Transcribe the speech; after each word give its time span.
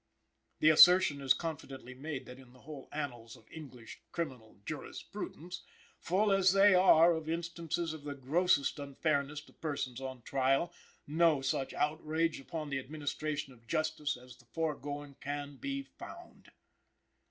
The 0.61 0.71
assertion 0.71 1.21
is 1.21 1.35
confidently 1.35 1.93
made 1.93 2.25
that 2.25 2.39
in 2.39 2.53
the 2.53 2.61
whole 2.61 2.89
annals 2.91 3.35
of 3.37 3.47
English 3.51 4.01
criminal 4.11 4.57
jurisprudence, 4.65 5.61
full 5.99 6.31
as 6.31 6.53
they 6.53 6.73
are 6.73 7.13
of 7.13 7.29
instances 7.29 7.93
of 7.93 8.03
the 8.03 8.15
grossest 8.15 8.79
unfairness 8.79 9.41
to 9.41 9.53
persons 9.53 10.01
on 10.01 10.23
trial, 10.23 10.73
no 11.05 11.41
such 11.43 11.71
outrage 11.75 12.39
upon 12.39 12.71
the 12.71 12.79
administration 12.79 13.53
of 13.53 13.67
justice 13.67 14.17
as 14.17 14.37
the 14.37 14.45
foregoing 14.45 15.17
can 15.19 15.57
be 15.57 15.83
found. 15.83 16.49